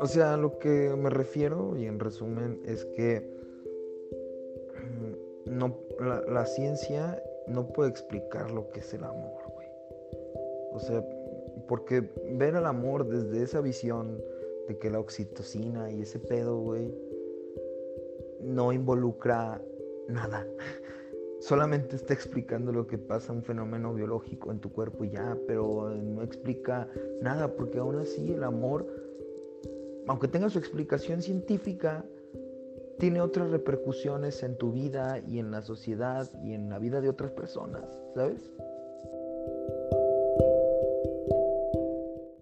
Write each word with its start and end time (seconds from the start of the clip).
O 0.00 0.06
sea, 0.06 0.36
lo 0.36 0.58
que 0.58 0.94
me 0.96 1.10
refiero, 1.10 1.76
y 1.76 1.86
en 1.86 2.00
resumen, 2.00 2.60
es 2.66 2.84
que 2.86 3.20
mm, 4.74 5.56
no, 5.56 5.78
la, 6.28 6.44
ciencia 6.44 7.22
no 7.46 7.68
puede 7.68 7.90
explicar 7.90 8.50
lo 8.50 8.68
que 8.70 8.80
es 8.80 8.92
el 8.94 9.04
amor, 9.04 9.40
güey. 9.54 9.68
O 10.72 10.80
sea, 10.80 11.06
porque 11.68 12.10
ver 12.32 12.56
el 12.56 12.66
amor 12.66 13.06
desde 13.06 13.44
esa 13.44 13.60
visión 13.60 14.20
de 14.66 14.76
que 14.76 14.90
la 14.90 14.98
oxitocina 14.98 15.90
y 15.92 16.02
ese 16.02 16.18
pedo, 16.18 16.58
güey, 16.58 16.92
no 18.40 18.72
involucra 18.72 19.62
nada. 20.08 20.46
Solamente 21.42 21.96
está 21.96 22.14
explicando 22.14 22.72
lo 22.72 22.86
que 22.86 22.98
pasa, 22.98 23.32
un 23.32 23.42
fenómeno 23.42 23.92
biológico 23.92 24.50
en 24.50 24.60
tu 24.60 24.72
cuerpo 24.72 25.04
y 25.04 25.10
ya, 25.10 25.36
pero 25.46 25.90
no 25.90 26.22
explica 26.22 26.88
nada, 27.20 27.54
porque 27.54 27.78
aún 27.78 27.98
así 27.98 28.32
el 28.32 28.44
amor 28.44 28.86
aunque 30.06 30.28
tenga 30.28 30.50
su 30.50 30.58
explicación 30.58 31.22
científica, 31.22 32.04
tiene 32.98 33.20
otras 33.20 33.50
repercusiones 33.50 34.42
en 34.42 34.56
tu 34.56 34.72
vida 34.72 35.20
y 35.26 35.38
en 35.38 35.50
la 35.50 35.62
sociedad 35.62 36.28
y 36.44 36.54
en 36.54 36.68
la 36.68 36.78
vida 36.78 37.00
de 37.00 37.08
otras 37.08 37.32
personas, 37.32 37.84
¿sabes? 38.14 38.52